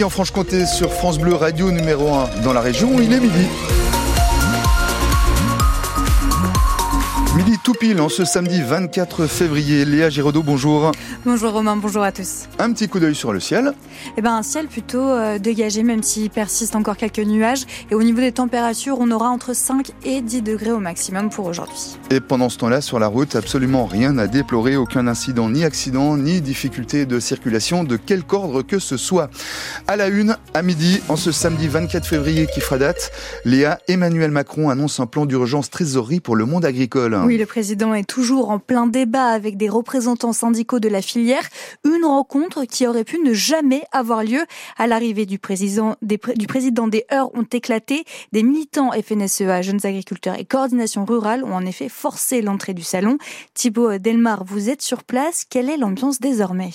En 0.00 0.10
Franche-Comté 0.10 0.64
sur 0.64 0.92
France 0.92 1.18
Bleu 1.18 1.34
Radio 1.34 1.72
numéro 1.72 2.14
1 2.14 2.42
dans 2.44 2.52
la 2.52 2.60
région, 2.60 3.00
il 3.00 3.12
est 3.12 3.18
midi. 3.18 3.48
Tout 7.68 7.74
pile 7.74 8.00
en 8.00 8.08
ce 8.08 8.24
samedi 8.24 8.62
24 8.62 9.26
février. 9.26 9.84
Léa 9.84 10.08
Giraudot, 10.08 10.42
bonjour. 10.42 10.90
Bonjour 11.26 11.52
Romain, 11.52 11.76
bonjour 11.76 12.02
à 12.02 12.12
tous. 12.12 12.48
Un 12.58 12.72
petit 12.72 12.88
coup 12.88 12.98
d'œil 12.98 13.14
sur 13.14 13.30
le 13.30 13.40
ciel. 13.40 13.74
Eh 14.16 14.22
ben, 14.22 14.36
un 14.36 14.42
ciel 14.42 14.68
plutôt 14.68 15.06
euh, 15.06 15.38
dégagé, 15.38 15.82
même 15.82 16.02
s'il 16.02 16.30
persiste 16.30 16.74
encore 16.76 16.96
quelques 16.96 17.18
nuages. 17.18 17.66
Et 17.90 17.94
au 17.94 18.02
niveau 18.02 18.20
des 18.20 18.32
températures, 18.32 18.96
on 18.98 19.10
aura 19.10 19.28
entre 19.28 19.54
5 19.54 19.90
et 20.06 20.22
10 20.22 20.40
degrés 20.40 20.70
au 20.70 20.78
maximum 20.78 21.28
pour 21.28 21.44
aujourd'hui. 21.44 21.98
Et 22.10 22.20
pendant 22.20 22.48
ce 22.48 22.56
temps-là, 22.56 22.80
sur 22.80 22.98
la 22.98 23.06
route, 23.06 23.36
absolument 23.36 23.84
rien 23.84 24.16
à 24.16 24.28
déplorer, 24.28 24.78
aucun 24.78 25.06
incident, 25.06 25.50
ni 25.50 25.62
accident, 25.62 26.16
ni 26.16 26.40
difficulté 26.40 27.04
de 27.04 27.20
circulation 27.20 27.84
de 27.84 27.98
quelque 27.98 28.32
ordre 28.32 28.62
que 28.62 28.78
ce 28.78 28.96
soit. 28.96 29.28
À 29.86 29.96
la 29.96 30.08
une, 30.08 30.38
à 30.54 30.62
midi, 30.62 31.02
en 31.10 31.16
ce 31.16 31.32
samedi 31.32 31.68
24 31.68 32.06
février 32.06 32.46
qui 32.46 32.62
fera 32.62 32.78
date, 32.78 33.12
Léa, 33.44 33.78
Emmanuel 33.88 34.30
Macron 34.30 34.70
annonce 34.70 35.00
un 35.00 35.06
plan 35.06 35.26
d'urgence 35.26 35.68
trésorerie 35.68 36.20
pour 36.20 36.34
le 36.34 36.46
monde 36.46 36.64
agricole. 36.64 37.14
Oui, 37.26 37.36
le 37.36 37.44
président 37.58 37.92
est 37.92 38.08
toujours 38.08 38.50
en 38.50 38.60
plein 38.60 38.86
débat 38.86 39.30
avec 39.30 39.56
des 39.56 39.68
représentants 39.68 40.32
syndicaux 40.32 40.78
de 40.78 40.88
la 40.88 41.02
filière. 41.02 41.42
Une 41.84 42.04
rencontre 42.04 42.66
qui 42.66 42.86
aurait 42.86 43.02
pu 43.02 43.18
ne 43.18 43.34
jamais 43.34 43.82
avoir 43.90 44.22
lieu. 44.22 44.44
À 44.76 44.86
l'arrivée 44.86 45.26
du 45.26 45.40
président 45.40 45.96
des, 46.00 46.20
du 46.36 46.46
président 46.46 46.86
des 46.86 47.04
heures 47.12 47.34
ont 47.34 47.46
éclaté. 47.52 48.04
Des 48.30 48.44
militants 48.44 48.92
FNSEA, 48.92 49.62
jeunes 49.62 49.80
agriculteurs 49.82 50.38
et 50.38 50.44
coordination 50.44 51.04
rurale 51.04 51.42
ont 51.42 51.52
en 51.52 51.66
effet 51.66 51.88
forcé 51.88 52.42
l'entrée 52.42 52.74
du 52.74 52.84
salon. 52.84 53.18
Thibaut 53.54 53.98
Delmar, 53.98 54.44
vous 54.44 54.70
êtes 54.70 54.82
sur 54.82 55.02
place. 55.02 55.44
Quelle 55.50 55.68
est 55.68 55.78
l'ambiance 55.78 56.20
désormais? 56.20 56.70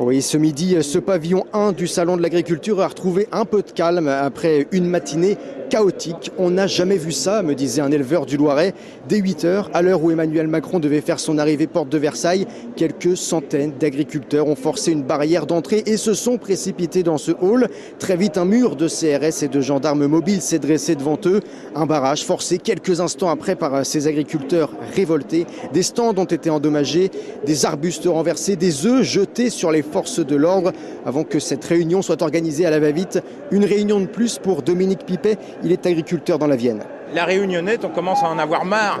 Oui, 0.00 0.22
ce 0.22 0.36
midi, 0.36 0.76
ce 0.82 0.98
pavillon 0.98 1.44
1 1.52 1.72
du 1.72 1.88
Salon 1.88 2.16
de 2.16 2.22
l'Agriculture 2.22 2.80
a 2.82 2.86
retrouvé 2.86 3.26
un 3.32 3.44
peu 3.44 3.62
de 3.62 3.70
calme 3.72 4.06
après 4.06 4.68
une 4.70 4.86
matinée 4.86 5.36
chaotique. 5.68 6.32
On 6.38 6.50
n'a 6.50 6.66
jamais 6.66 6.96
vu 6.96 7.12
ça, 7.12 7.42
me 7.42 7.54
disait 7.54 7.80
un 7.80 7.90
éleveur 7.90 8.26
du 8.26 8.36
Loiret. 8.36 8.74
Dès 9.08 9.18
8 9.18 9.44
heures, 9.44 9.70
à 9.74 9.82
l'heure 9.82 10.02
où 10.02 10.10
Emmanuel 10.10 10.48
Macron 10.48 10.80
devait 10.80 11.00
faire 11.00 11.20
son 11.20 11.38
arrivée 11.38 11.66
porte 11.66 11.88
de 11.88 11.98
Versailles, 11.98 12.46
quelques 12.76 13.16
centaines 13.16 13.72
d'agriculteurs 13.78 14.48
ont 14.48 14.56
forcé 14.56 14.92
une 14.92 15.02
barrière 15.02 15.46
d'entrée 15.46 15.82
et 15.86 15.96
se 15.96 16.14
sont 16.14 16.38
précipités 16.38 17.02
dans 17.02 17.18
ce 17.18 17.32
hall. 17.40 17.68
Très 17.98 18.16
vite, 18.16 18.38
un 18.38 18.44
mur 18.44 18.76
de 18.76 18.88
CRS 18.88 19.42
et 19.42 19.48
de 19.48 19.60
gendarmes 19.60 20.06
mobiles 20.06 20.42
s'est 20.42 20.58
dressé 20.58 20.94
devant 20.94 21.18
eux. 21.26 21.40
Un 21.74 21.86
barrage 21.86 22.24
forcé 22.24 22.58
quelques 22.58 23.00
instants 23.00 23.30
après 23.30 23.56
par 23.56 23.84
ces 23.84 24.06
agriculteurs 24.06 24.72
révoltés. 24.94 25.46
Des 25.72 25.82
stands 25.82 26.14
ont 26.16 26.24
été 26.24 26.50
endommagés, 26.50 27.10
des 27.44 27.66
arbustes 27.66 28.06
renversés, 28.06 28.56
des 28.56 28.86
œufs 28.86 29.02
jetés 29.02 29.50
sur 29.50 29.70
les 29.70 29.82
forces 29.82 30.24
de 30.24 30.36
l'ordre 30.36 30.72
avant 31.04 31.24
que 31.24 31.38
cette 31.38 31.64
réunion 31.64 32.02
soit 32.02 32.22
organisée 32.22 32.66
à 32.66 32.70
la 32.70 32.80
va-vite. 32.80 33.20
Une 33.50 33.64
réunion 33.64 34.00
de 34.00 34.06
plus 34.06 34.38
pour 34.38 34.62
Dominique 34.62 35.06
Pipet. 35.06 35.38
Il 35.64 35.72
est 35.72 35.86
agriculteur 35.86 36.38
dans 36.38 36.46
la 36.46 36.56
Vienne. 36.56 36.82
La 37.14 37.24
réunionnette, 37.24 37.84
on 37.84 37.88
commence 37.88 38.22
à 38.22 38.28
en 38.28 38.38
avoir 38.38 38.64
marre. 38.64 39.00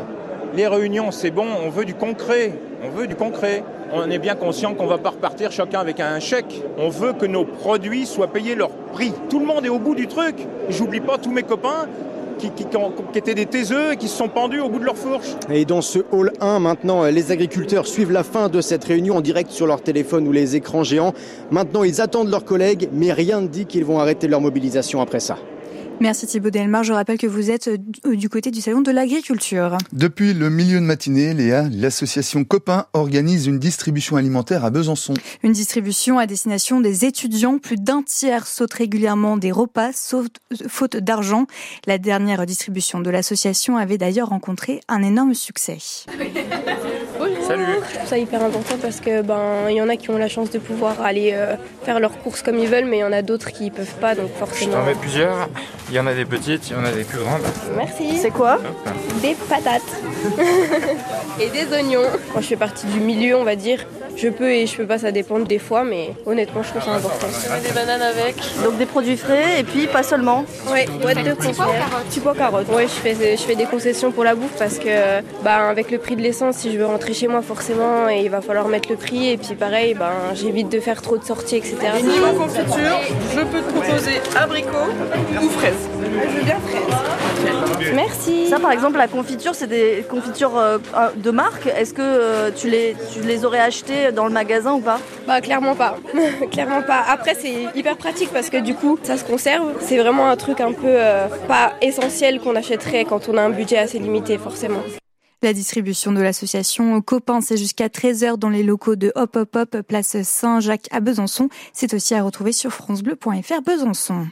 Les 0.56 0.66
réunions, 0.66 1.10
c'est 1.10 1.30
bon, 1.30 1.46
on 1.64 1.70
veut 1.70 1.84
du 1.84 1.94
concret. 1.94 2.52
On 2.82 2.88
veut 2.90 3.06
du 3.06 3.14
concret. 3.14 3.62
On 3.92 4.10
est 4.10 4.18
bien 4.18 4.34
conscient 4.34 4.74
qu'on 4.74 4.84
ne 4.84 4.88
va 4.90 4.98
pas 4.98 5.10
repartir 5.10 5.52
chacun 5.52 5.80
avec 5.80 6.00
un 6.00 6.18
chèque. 6.20 6.62
On 6.78 6.88
veut 6.88 7.12
que 7.12 7.26
nos 7.26 7.44
produits 7.44 8.06
soient 8.06 8.28
payés 8.28 8.54
leur 8.54 8.70
prix. 8.70 9.12
Tout 9.30 9.40
le 9.40 9.46
monde 9.46 9.64
est 9.64 9.70
au 9.70 9.78
bout 9.78 9.94
du 9.94 10.06
truc. 10.06 10.36
J'oublie 10.68 11.00
pas 11.00 11.18
tous 11.18 11.30
mes 11.30 11.42
copains 11.42 11.86
qui, 12.38 12.50
qui, 12.50 12.64
qui, 12.64 13.18
étaient 13.18 13.34
des 13.34 13.46
taiseux 13.46 13.92
et 13.92 13.96
qui 13.96 14.08
se 14.08 14.16
sont 14.16 14.28
pendus 14.28 14.60
au 14.60 14.68
bout 14.68 14.78
de 14.78 14.84
leur 14.84 14.96
fourche. 14.96 15.28
Et 15.50 15.64
dans 15.64 15.82
ce 15.82 16.00
hall 16.12 16.32
1, 16.40 16.60
maintenant, 16.60 17.04
les 17.04 17.32
agriculteurs 17.32 17.86
suivent 17.86 18.12
la 18.12 18.24
fin 18.24 18.48
de 18.48 18.60
cette 18.60 18.84
réunion 18.84 19.16
en 19.16 19.20
direct 19.20 19.50
sur 19.50 19.66
leur 19.66 19.82
téléphone 19.82 20.26
ou 20.26 20.32
les 20.32 20.56
écrans 20.56 20.82
géants. 20.82 21.12
Maintenant, 21.50 21.84
ils 21.84 22.00
attendent 22.00 22.30
leurs 22.30 22.44
collègues, 22.44 22.88
mais 22.92 23.12
rien 23.12 23.40
ne 23.40 23.48
dit 23.48 23.66
qu'ils 23.66 23.84
vont 23.84 23.98
arrêter 23.98 24.28
leur 24.28 24.40
mobilisation 24.40 25.00
après 25.00 25.20
ça. 25.20 25.36
Merci 26.00 26.28
Thibaut 26.28 26.50
Delmar. 26.50 26.84
Je 26.84 26.92
rappelle 26.92 27.18
que 27.18 27.26
vous 27.26 27.50
êtes 27.50 27.68
euh, 27.68 28.14
du 28.14 28.28
côté 28.28 28.52
du 28.52 28.60
Salon 28.60 28.82
de 28.82 28.92
l'Agriculture. 28.92 29.78
Depuis 29.92 30.32
le 30.32 30.48
milieu 30.48 30.78
de 30.78 30.84
matinée, 30.84 31.34
Léa, 31.34 31.68
l'association 31.72 32.44
Copain 32.44 32.86
organise 32.92 33.46
une 33.46 33.58
distribution 33.58 34.16
alimentaire 34.16 34.64
à 34.64 34.70
Besançon. 34.70 35.14
Une 35.42 35.52
distribution 35.52 36.18
à 36.20 36.26
destination 36.26 36.80
des 36.80 37.04
étudiants. 37.04 37.58
Plus 37.58 37.76
d'un 37.76 38.02
tiers 38.04 38.46
saute 38.46 38.74
régulièrement 38.74 39.36
des 39.36 39.50
repas, 39.50 39.90
faute 40.68 40.96
d'argent. 40.96 41.46
La 41.86 41.98
dernière 41.98 42.46
distribution 42.46 43.00
de 43.00 43.10
l'association 43.10 43.76
avait 43.76 43.98
d'ailleurs 43.98 44.28
rencontré 44.28 44.80
un 44.86 45.02
énorme 45.02 45.34
succès. 45.34 45.78
Salut. 47.48 47.64
Je 47.88 47.94
trouve 47.96 48.08
ça 48.08 48.18
hyper 48.18 48.42
important 48.42 48.74
parce 48.80 49.00
que 49.00 49.22
ben 49.22 49.70
il 49.70 49.76
y 49.76 49.80
en 49.80 49.88
a 49.88 49.96
qui 49.96 50.10
ont 50.10 50.18
la 50.18 50.28
chance 50.28 50.50
de 50.50 50.58
pouvoir 50.58 51.00
aller 51.00 51.30
euh, 51.32 51.56
faire 51.82 51.98
leurs 51.98 52.18
courses 52.18 52.42
comme 52.42 52.58
ils 52.58 52.68
veulent, 52.68 52.84
mais 52.84 52.98
il 52.98 53.00
y 53.00 53.04
en 53.04 53.12
a 53.12 53.22
d'autres 53.22 53.50
qui 53.50 53.70
peuvent 53.70 53.94
pas, 53.94 54.14
donc 54.14 54.28
forcément. 54.34 54.72
Je 54.72 54.76
t'en 54.76 54.84
mets 54.84 54.94
plusieurs. 54.94 55.48
Il 55.88 55.94
y 55.94 56.00
en 56.00 56.06
a 56.06 56.12
des 56.12 56.26
petites, 56.26 56.68
il 56.68 56.74
y 56.74 56.76
en 56.76 56.84
a 56.84 56.92
des 56.92 57.04
plus 57.04 57.18
grandes. 57.18 57.40
Merci. 57.74 58.18
C'est 58.18 58.30
quoi? 58.30 58.58
Des 59.22 59.34
patates 59.48 59.80
et 61.40 61.48
des 61.48 61.72
oignons. 61.74 62.02
Moi, 62.32 62.42
je 62.42 62.46
fais 62.48 62.56
partie 62.56 62.86
du 62.86 63.00
milieu, 63.00 63.34
on 63.36 63.44
va 63.44 63.56
dire. 63.56 63.86
Je 64.20 64.28
peux 64.28 64.50
et 64.50 64.66
je 64.66 64.76
peux 64.76 64.84
pas, 64.84 64.98
ça 64.98 65.12
dépend 65.12 65.38
des 65.38 65.60
fois, 65.60 65.84
mais 65.84 66.10
honnêtement, 66.26 66.64
je 66.64 66.70
trouve 66.70 66.82
ça 66.82 66.90
important. 66.90 67.28
Je 67.30 67.52
mets 67.52 67.60
des 67.60 67.72
bananes 67.72 68.02
avec. 68.02 68.34
Donc 68.64 68.76
des 68.76 68.86
produits 68.86 69.16
frais 69.16 69.60
et 69.60 69.62
puis 69.62 69.86
pas 69.86 70.02
seulement. 70.02 70.44
Oui, 70.72 70.86
boîte 71.00 71.22
de 71.22 71.34
conserve. 71.34 71.70
Petit 72.08 72.18
pois 72.18 72.34
carottes. 72.34 72.66
Oui, 72.74 72.82
je 72.82 72.88
fais, 72.88 73.36
je 73.36 73.42
fais 73.42 73.54
des 73.54 73.66
concessions 73.66 74.10
pour 74.10 74.24
la 74.24 74.34
bouffe 74.34 74.56
parce 74.58 74.78
que, 74.78 75.20
bah, 75.44 75.68
avec 75.68 75.92
le 75.92 75.98
prix 75.98 76.16
de 76.16 76.22
l'essence, 76.22 76.56
si 76.56 76.72
je 76.72 76.78
veux 76.78 76.86
rentrer 76.86 77.14
chez 77.14 77.28
moi, 77.28 77.42
forcément, 77.42 78.08
il 78.08 78.28
va 78.28 78.40
falloir 78.40 78.66
mettre 78.66 78.90
le 78.90 78.96
prix. 78.96 79.30
Et 79.30 79.36
puis 79.36 79.54
pareil, 79.54 79.94
ben, 79.94 80.10
j'évite 80.34 80.68
de 80.68 80.80
faire 80.80 81.00
trop 81.00 81.16
de 81.16 81.24
sorties, 81.24 81.56
etc. 81.56 81.76
Et 82.00 82.02
niveau 82.02 82.32
confiture, 82.32 82.98
je 83.36 83.40
peux 83.40 83.60
te 83.60 83.72
proposer 83.72 84.20
abricot 84.36 84.68
ou 85.40 85.48
fraise. 85.48 85.74
Je 86.02 86.38
veux 86.38 86.44
bien 86.44 86.58
fraise. 86.58 86.98
Merci. 87.94 88.48
Ça, 88.48 88.58
par 88.58 88.72
exemple, 88.72 88.98
la 88.98 89.08
confiture, 89.08 89.54
c'est 89.54 89.66
des 89.66 90.04
confitures 90.08 90.56
euh, 90.58 90.78
de 91.16 91.30
marque. 91.30 91.66
Est-ce 91.66 91.94
que 91.94 92.02
euh, 92.02 92.50
tu, 92.54 92.68
les, 92.68 92.96
tu 93.12 93.20
les 93.20 93.44
aurais 93.44 93.60
achetées 93.60 94.07
dans 94.12 94.26
le 94.26 94.32
magasin 94.32 94.74
ou 94.74 94.80
pas? 94.80 94.98
Bah, 95.26 95.40
clairement 95.40 95.74
pas. 95.74 95.96
clairement 96.50 96.82
pas. 96.82 97.02
Après, 97.08 97.34
c'est 97.34 97.66
hyper 97.74 97.96
pratique 97.96 98.30
parce 98.32 98.50
que 98.50 98.58
du 98.58 98.74
coup, 98.74 98.98
ça 99.02 99.16
se 99.16 99.24
conserve. 99.24 99.74
C'est 99.80 99.98
vraiment 99.98 100.28
un 100.28 100.36
truc 100.36 100.60
un 100.60 100.72
peu 100.72 100.86
euh, 100.86 101.26
pas 101.46 101.72
essentiel 101.82 102.40
qu'on 102.40 102.56
achèterait 102.56 103.04
quand 103.04 103.28
on 103.28 103.36
a 103.36 103.42
un 103.42 103.50
budget 103.50 103.78
assez 103.78 103.98
limité, 103.98 104.38
forcément. 104.38 104.82
La 105.40 105.52
distribution 105.52 106.10
de 106.10 106.20
l'association 106.20 107.00
Copain, 107.00 107.40
c'est 107.40 107.56
jusqu'à 107.56 107.86
13h 107.86 108.38
dans 108.38 108.48
les 108.48 108.64
locaux 108.64 108.96
de 108.96 109.12
Hop 109.14 109.36
Hop 109.36 109.54
Hop, 109.54 109.82
place 109.82 110.20
Saint-Jacques 110.22 110.88
à 110.90 110.98
Besançon. 110.98 111.48
C'est 111.72 111.94
aussi 111.94 112.16
à 112.16 112.24
retrouver 112.24 112.50
sur 112.50 112.72
francebleu.fr 112.72 113.62
Besançon. 113.64 114.26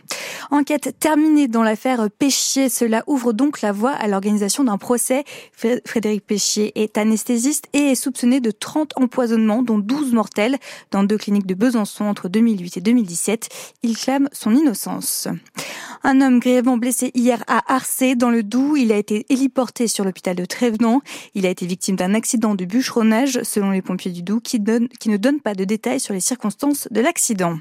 Enquête 0.50 0.97
terminée 0.99 1.47
dans 1.47 1.62
l'affaire 1.62 2.09
Péchier. 2.11 2.69
Cela 2.69 3.05
ouvre 3.06 3.33
donc 3.33 3.61
la 3.61 3.71
voie 3.71 3.93
à 3.93 4.09
l'organisation 4.09 4.65
d'un 4.65 4.78
procès. 4.78 5.22
Frédéric 5.53 6.27
Péchier 6.27 6.72
est 6.75 6.99
anesthésiste 6.99 7.66
et 7.72 7.93
est 7.93 7.95
soupçonné 7.95 8.41
de 8.41 8.50
30 8.50 8.95
empoisonnements, 8.97 9.62
dont 9.62 9.78
12 9.78 10.12
mortels, 10.12 10.59
dans 10.91 11.05
deux 11.05 11.19
cliniques 11.19 11.47
de 11.47 11.55
Besançon 11.55 12.06
entre 12.06 12.28
2008 12.28 12.78
et 12.78 12.81
2017. 12.81 13.49
Il 13.84 13.97
clame 13.97 14.28
son 14.33 14.56
innocence. 14.56 15.28
Un 16.09 16.21
homme 16.21 16.39
grièvement 16.39 16.77
blessé 16.77 17.11
hier 17.15 17.43
à 17.49 17.75
Arcé, 17.75 18.15
dans 18.15 18.31
le 18.31 18.44
Doubs. 18.44 18.77
Il 18.77 18.93
a 18.93 18.97
été 18.97 19.27
héliporté 19.28 19.89
sur 19.89 20.05
l'hôpital 20.05 20.37
de 20.37 20.44
Trévenant. 20.44 21.00
Il 21.34 21.47
a 21.47 21.50
été 21.50 21.67
victime 21.67 21.97
d'un 21.97 22.15
accident 22.15 22.55
de 22.55 22.65
bûcheronnage, 22.65 23.41
selon 23.43 23.72
les 23.72 23.83
pompiers 23.83 24.12
du 24.12 24.22
Doubs, 24.22 24.41
qui, 24.41 24.62
qui 25.00 25.09
ne 25.09 25.16
donnent 25.16 25.41
pas 25.41 25.56
de 25.56 25.65
détails 25.65 25.99
sur 25.99 26.15
les 26.15 26.21
circonstances 26.21 26.87
de 26.93 27.00
l'accident. 27.00 27.59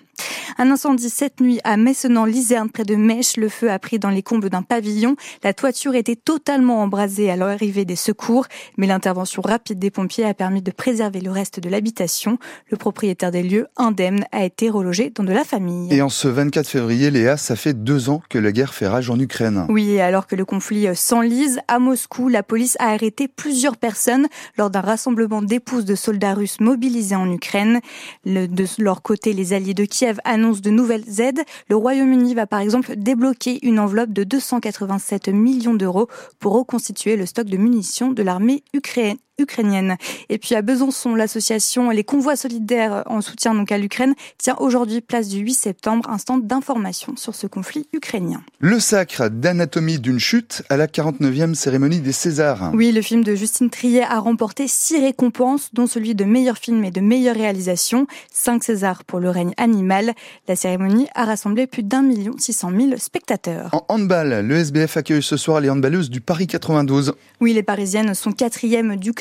Un 0.58 0.72
incendie 0.72 1.10
cette 1.10 1.42
nuit 1.42 1.60
à 1.66 1.76
Messenan-Lizerne, 1.76 2.70
près 2.70 2.86
de 2.86 2.96
Mèche. 2.96 3.36
Le 3.36 3.50
feu 3.50 3.70
a 3.70 3.78
pris 3.78 4.00
dans 4.00 4.10
les 4.10 4.24
combles 4.24 4.50
d'un 4.50 4.62
pavillon. 4.62 5.18
La 5.44 5.54
toiture 5.54 5.96
était 5.96 6.16
totalement 6.16 6.82
embrasée 6.82 7.30
à 7.30 7.36
l'arrivée 7.36 7.84
des 7.84 7.98
secours, 7.98 8.46
mais 8.78 8.88
l'intervention 8.88 9.42
rapide 9.42 9.80
des 9.80 9.92
pompiers 9.92 10.24
a 10.24 10.34
permis 10.34 10.62
de 10.62 10.72
préserver 10.72 11.20
le 11.20 11.30
reste 11.30 11.60
de 11.60 11.68
l'habitation. 11.68 12.38
Le 12.70 12.78
propriétaire 12.78 13.32
des 13.32 13.44
lieux, 13.44 13.68
indemne, 13.76 14.24
a 14.32 14.46
été 14.46 14.70
relogé 14.70 15.10
dans 15.10 15.26
de 15.26 15.34
la 15.34 15.44
famille. 15.44 15.94
Et 15.94 16.02
en 16.02 16.08
ce 16.08 16.30
24 16.30 16.70
février, 16.70 17.12
Léa, 17.12 17.36
ça 17.36 17.58
fait 17.58 17.74
deux 17.74 18.10
ans 18.10 18.22
que 18.30 18.40
la 18.40 18.54
guerre 18.54 18.74
fait 18.74 18.88
rage 18.88 19.10
en 19.10 19.20
Ukraine. 19.20 19.66
Oui, 19.68 19.90
et 19.90 20.02
alors 20.02 20.26
que 20.26 20.38
le 20.38 20.46
conflit 20.46 20.88
s'enlise, 20.96 21.60
à 21.68 21.80
Moscou, 21.80 22.30
la 22.30 22.44
police 22.44 22.78
a 22.80 22.92
arrêté 22.92 23.28
plusieurs 23.28 23.76
personnes 23.76 24.28
lors 24.58 24.70
d'un 24.70 24.82
rassemblement 24.82 25.42
d'épouses 25.42 25.84
de 25.84 25.96
soldats 25.96 26.34
russes 26.34 26.62
mobilisés 26.62 27.16
en 27.16 27.30
Ukraine. 27.30 27.82
Le, 28.24 28.48
de 28.48 28.66
leur 28.78 29.02
côté, 29.02 29.34
les 29.34 29.52
alliés 29.52 29.74
de 29.74 29.84
Kiev 29.84 30.18
de 30.54 30.70
nouvelles 30.70 31.22
aides. 31.22 31.42
Le 31.70 31.76
Royaume-Uni 31.76 32.36
va 32.36 32.48
par 32.48 32.60
exemple 32.60 32.96
débloquer 32.96 33.66
une 33.66 33.80
enveloppe 33.80 34.12
de 34.12 34.24
287 34.24 35.30
millions 35.30 35.74
d'euros 35.74 36.08
pour 36.40 36.54
reconstituer 36.54 37.16
le 37.16 37.26
stock 37.26 37.48
de 37.48 37.58
munitions 37.58 38.12
de 38.12 38.24
l'armée 38.24 38.64
ukrainienne. 38.74 39.18
Et 40.30 40.38
puis 40.38 40.56
à 40.56 40.62
Besançon, 40.62 41.16
l'association 41.16 41.90
Les 41.90 42.04
Convois 42.04 42.36
Solidaires 42.36 43.04
en 43.06 43.22
soutien 43.22 43.54
donc 43.54 43.72
à 43.72 43.78
l'Ukraine 43.78 44.14
tient 44.38 44.56
aujourd'hui 44.60 45.02
place 45.02 45.28
du 45.28 45.40
8 45.40 45.54
septembre 45.54 46.10
un 46.10 46.18
stand 46.18 46.48
d'information 46.48 47.16
sur 47.18 47.36
ce 47.36 47.48
conflit 47.48 47.88
ukrainien. 47.94 48.42
Le 48.60 48.80
sacre 48.80 49.30
d'anatomie 49.30 50.00
d'une 50.00 50.20
chute 50.20 50.64
à 50.70 50.78
la 50.78 50.88
49e 50.88 51.54
cérémonie 51.54 52.00
des 52.00 52.12
Césars. 52.12 52.72
Oui, 52.74 52.92
le 52.92 53.02
film 53.02 53.24
de 53.24 53.36
Justine 53.36 53.70
Triet 53.70 54.04
a 54.04 54.20
remporté 54.20 54.68
six 54.68 55.00
récompenses, 55.00 55.70
dont 55.74 55.88
celui 55.88 56.16
de 56.16 56.24
meilleur 56.24 56.58
film 56.58 56.84
et 56.84 56.92
de 56.92 57.02
meilleure 57.02 57.36
réalisation, 57.36 58.08
cinq 58.32 58.64
Césars 58.64 59.04
pour 59.04 59.20
le 59.20 59.30
règne 59.30 59.54
animal. 59.58 60.14
La 60.48 60.56
cérémonie 60.56 61.08
a 61.14 61.26
rassemblé 61.26 61.68
plus 61.68 61.84
d'un 61.84 62.02
million 62.02 62.34
six 62.38 62.54
cent 62.54 62.72
mille 62.72 63.00
spectateurs. 63.00 63.70
En 63.74 63.86
handball, 63.90 64.46
le 64.46 64.56
SBF 64.56 64.98
accueille 64.98 65.24
ce 65.24 65.38
soir 65.38 65.62
les 65.62 65.70
handballeuses 65.70 66.10
du 66.10 66.22
Paris 66.22 66.48
92. 66.48 67.14
Oui, 67.42 67.54
les 67.54 67.64
Parisiennes 67.64 68.14
sont 68.14 68.32
quatrièmes 68.32 68.96
du 68.96 69.14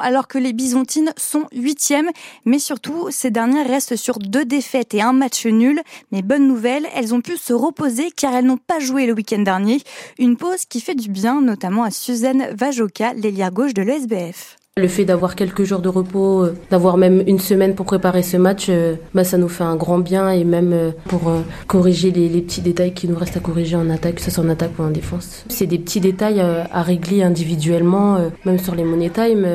alors 0.00 0.28
que 0.28 0.38
les 0.38 0.52
Bisontines 0.52 1.12
sont 1.16 1.46
huitièmes. 1.52 2.10
Mais 2.44 2.58
surtout, 2.58 3.08
ces 3.10 3.30
dernières 3.30 3.68
restent 3.68 3.96
sur 3.96 4.18
deux 4.18 4.44
défaites 4.44 4.94
et 4.94 5.02
un 5.02 5.12
match 5.12 5.46
nul. 5.46 5.80
Mais 6.12 6.22
bonne 6.22 6.46
nouvelle, 6.46 6.86
elles 6.94 7.14
ont 7.14 7.20
pu 7.20 7.36
se 7.36 7.52
reposer 7.52 8.10
car 8.10 8.34
elles 8.34 8.46
n'ont 8.46 8.56
pas 8.56 8.80
joué 8.80 9.06
le 9.06 9.12
week-end 9.12 9.40
dernier. 9.42 9.80
Une 10.18 10.36
pause 10.36 10.64
qui 10.64 10.80
fait 10.80 10.94
du 10.94 11.08
bien, 11.08 11.40
notamment 11.40 11.84
à 11.84 11.90
Suzanne 11.90 12.48
Vajoka, 12.52 13.14
l'ailière 13.14 13.52
gauche 13.52 13.74
de 13.74 13.82
l'ESBF. 13.82 14.56
Le 14.76 14.88
fait 14.88 15.04
d'avoir 15.04 15.36
quelques 15.36 15.62
jours 15.62 15.78
de 15.78 15.88
repos, 15.88 16.42
euh, 16.42 16.56
d'avoir 16.68 16.96
même 16.96 17.22
une 17.28 17.38
semaine 17.38 17.76
pour 17.76 17.86
préparer 17.86 18.24
ce 18.24 18.36
match, 18.36 18.66
euh, 18.68 18.96
bah, 19.14 19.22
ça 19.22 19.38
nous 19.38 19.48
fait 19.48 19.62
un 19.62 19.76
grand 19.76 20.00
bien 20.00 20.30
et 20.30 20.42
même 20.42 20.72
euh, 20.72 20.90
pour 21.04 21.30
corriger 21.68 22.10
les, 22.10 22.28
petits 22.40 22.60
détails 22.60 22.92
qui 22.92 23.06
nous 23.06 23.14
restent 23.14 23.36
à 23.36 23.40
corriger 23.40 23.76
en 23.76 23.88
attaque, 23.88 24.16
que 24.16 24.20
ce 24.20 24.32
soit 24.32 24.42
en 24.42 24.48
attaque 24.48 24.72
ou 24.76 24.82
en 24.82 24.90
défense. 24.90 25.44
C'est 25.48 25.66
des 25.66 25.78
petits 25.78 26.00
détails 26.00 26.40
à 26.40 26.82
régler 26.82 27.22
individuellement, 27.22 28.18
même 28.44 28.58
sur 28.58 28.74
les 28.74 28.82
money 28.82 29.10
time, 29.10 29.46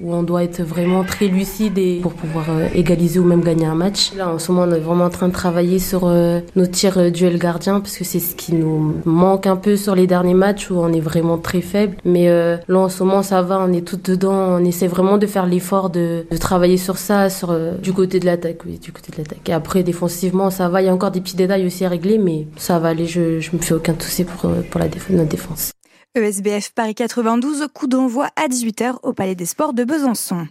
où 0.00 0.14
on 0.14 0.22
doit 0.22 0.44
être 0.44 0.62
vraiment 0.62 1.02
très 1.02 1.26
lucide 1.26 2.00
pour 2.00 2.12
pouvoir 2.12 2.46
égaliser 2.72 3.18
ou 3.18 3.24
même 3.24 3.42
gagner 3.42 3.66
un 3.66 3.74
match. 3.74 4.12
Là, 4.16 4.28
en 4.28 4.38
ce 4.38 4.52
moment, 4.52 4.70
on 4.70 4.74
est 4.74 4.78
vraiment 4.78 5.06
en 5.06 5.10
train 5.10 5.26
de 5.26 5.32
travailler 5.32 5.80
sur 5.80 6.06
nos 6.06 6.66
tirs 6.66 7.10
duel 7.10 7.38
gardien 7.38 7.80
parce 7.80 7.98
que 7.98 8.04
c'est 8.04 8.20
ce 8.20 8.36
qui 8.36 8.54
nous 8.54 8.94
manque 9.04 9.48
un 9.48 9.56
peu 9.56 9.76
sur 9.76 9.96
les 9.96 10.06
derniers 10.06 10.34
matchs 10.34 10.70
où 10.70 10.76
on 10.76 10.92
est 10.92 11.00
vraiment 11.00 11.38
très 11.38 11.60
faible. 11.60 11.96
Mais 12.04 12.28
là, 12.28 12.78
en 12.78 12.88
ce 12.88 13.02
moment, 13.02 13.24
ça 13.24 13.42
va, 13.42 13.58
on 13.60 13.72
est 13.72 13.84
tout 13.84 13.98
dedans 14.02 14.59
on 14.60 14.64
essaie 14.64 14.86
vraiment 14.86 15.18
de 15.18 15.26
faire 15.26 15.46
l'effort 15.46 15.90
de, 15.90 16.26
travailler 16.38 16.76
sur 16.76 16.98
ça, 16.98 17.30
sur 17.30 17.50
euh, 17.50 17.72
du 17.76 17.92
côté 17.92 18.20
de 18.20 18.26
l'attaque, 18.26 18.64
oui, 18.64 18.78
du 18.78 18.92
côté 18.92 19.10
de 19.12 19.18
l'attaque. 19.18 19.48
Et 19.48 19.52
après, 19.52 19.82
défensivement, 19.82 20.50
ça 20.50 20.68
va. 20.68 20.82
Il 20.82 20.86
y 20.86 20.88
a 20.88 20.94
encore 20.94 21.10
des 21.10 21.20
petits 21.20 21.36
détails 21.36 21.66
aussi 21.66 21.84
à 21.84 21.88
régler, 21.88 22.18
mais 22.18 22.46
ça 22.56 22.78
va 22.78 22.88
aller. 22.88 23.06
Je, 23.06 23.40
je 23.40 23.50
me 23.56 23.60
fais 23.60 23.74
aucun 23.74 23.94
souci 23.98 24.24
pour, 24.24 24.50
euh, 24.50 24.62
pour 24.70 24.80
la 24.80 24.88
défense, 24.88 25.10
notre 25.10 25.28
défense. 25.28 25.72
ESBF 26.16 26.72
Paris 26.74 26.96
92, 26.96 27.68
coup 27.72 27.86
d'envoi 27.86 28.30
à 28.34 28.48
18h 28.48 28.96
au 29.04 29.12
Palais 29.12 29.36
des 29.36 29.46
Sports 29.46 29.74
de 29.74 29.84
Besançon. 29.84 30.48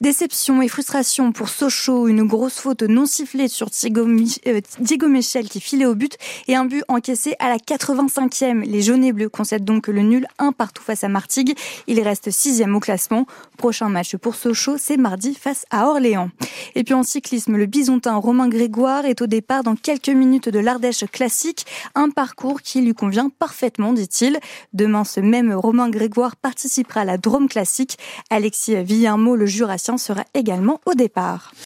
Déception 0.00 0.62
et 0.62 0.68
frustration 0.68 1.32
pour 1.32 1.50
Sochaux, 1.50 2.08
une 2.08 2.22
grosse 2.22 2.58
faute 2.58 2.82
non 2.82 3.04
sifflée 3.04 3.48
sur 3.48 3.66
euh, 3.66 4.60
Diego 4.80 5.08
Michel 5.08 5.48
qui 5.50 5.60
filait 5.60 5.84
au 5.84 5.94
but 5.94 6.16
et 6.48 6.56
un 6.56 6.64
but 6.64 6.82
encaissé 6.88 7.36
à 7.40 7.50
la 7.50 7.58
85e. 7.58 8.64
Les 8.64 8.80
jaunes 8.80 9.04
et 9.04 9.12
bleus 9.12 9.28
concèdent 9.28 9.66
donc 9.66 9.88
le 9.88 10.00
nul 10.00 10.26
un 10.38 10.52
partout 10.52 10.82
face 10.82 11.04
à 11.04 11.08
Martigues. 11.08 11.58
Il 11.88 12.00
reste 12.00 12.30
sixième 12.30 12.74
au 12.74 12.80
classement. 12.80 13.26
Prochain 13.58 13.90
match 13.90 14.16
pour 14.16 14.34
Sochaux, 14.34 14.78
c'est 14.78 14.96
mardi 14.96 15.34
face 15.34 15.66
à 15.70 15.88
Orléans. 15.88 16.30
Et 16.74 16.84
puis 16.84 16.94
en 16.94 17.02
cyclisme, 17.02 17.58
le 17.58 17.66
bisontin 17.66 18.16
Romain 18.16 18.48
Grégoire 18.48 19.04
est 19.04 19.20
au 19.20 19.26
départ 19.26 19.62
dans 19.62 19.76
quelques 19.76 20.08
minutes 20.08 20.48
de 20.48 20.58
l'Ardèche 20.58 21.04
classique, 21.12 21.66
un 21.94 22.08
parcours 22.08 22.62
qui 22.62 22.80
lui 22.80 22.94
convient 22.94 23.28
parfaitement, 23.28 23.92
dit-il. 23.92 24.40
Demain 24.72 25.01
ce 25.04 25.20
même 25.20 25.52
Romain 25.52 25.88
Grégoire 25.90 26.36
participera 26.36 27.00
à 27.00 27.04
la 27.04 27.18
Drôme 27.18 27.48
classique. 27.48 27.98
Alexis 28.30 28.82
Villarmeau, 28.82 29.36
le 29.36 29.46
jurassien, 29.46 29.98
sera 29.98 30.24
également 30.34 30.80
au 30.86 30.94
départ. 30.94 31.52